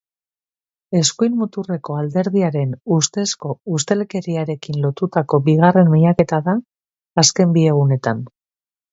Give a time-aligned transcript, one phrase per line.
[0.99, 6.57] Eskuin muturreko alderdiaren ustezko ustelkeriarekin lotutako bigarren miaketa da
[7.25, 8.25] azken bi egunetan.